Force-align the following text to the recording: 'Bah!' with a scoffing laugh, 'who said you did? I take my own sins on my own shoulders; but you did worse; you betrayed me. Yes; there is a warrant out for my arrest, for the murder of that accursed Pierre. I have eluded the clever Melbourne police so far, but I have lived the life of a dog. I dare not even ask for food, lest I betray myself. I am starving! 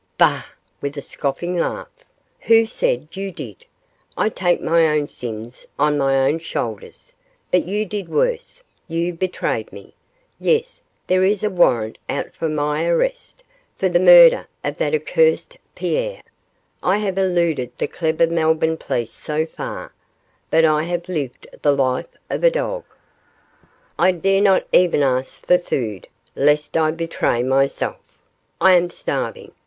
'Bah!' 0.17 0.45
with 0.81 0.97
a 0.97 1.01
scoffing 1.03 1.55
laugh, 1.59 1.85
'who 2.39 2.65
said 2.65 3.07
you 3.11 3.31
did? 3.31 3.67
I 4.17 4.29
take 4.29 4.59
my 4.59 4.87
own 4.87 5.07
sins 5.07 5.67
on 5.77 5.95
my 5.95 6.27
own 6.27 6.39
shoulders; 6.39 7.13
but 7.51 7.67
you 7.67 7.85
did 7.85 8.09
worse; 8.09 8.63
you 8.87 9.13
betrayed 9.13 9.71
me. 9.71 9.93
Yes; 10.39 10.81
there 11.05 11.23
is 11.23 11.43
a 11.43 11.51
warrant 11.51 11.99
out 12.09 12.33
for 12.33 12.49
my 12.49 12.83
arrest, 12.87 13.43
for 13.77 13.89
the 13.89 13.99
murder 13.99 14.47
of 14.63 14.79
that 14.79 14.95
accursed 14.95 15.59
Pierre. 15.75 16.23
I 16.81 16.97
have 16.97 17.19
eluded 17.19 17.71
the 17.77 17.85
clever 17.87 18.25
Melbourne 18.25 18.77
police 18.77 19.13
so 19.13 19.45
far, 19.45 19.93
but 20.49 20.65
I 20.65 20.81
have 20.81 21.09
lived 21.09 21.45
the 21.61 21.73
life 21.75 22.09
of 22.27 22.43
a 22.43 22.49
dog. 22.49 22.85
I 23.99 24.13
dare 24.13 24.41
not 24.41 24.65
even 24.73 25.03
ask 25.03 25.45
for 25.45 25.59
food, 25.59 26.07
lest 26.35 26.75
I 26.75 26.89
betray 26.89 27.43
myself. 27.43 27.99
I 28.59 28.71
am 28.73 28.89
starving! 28.89 29.51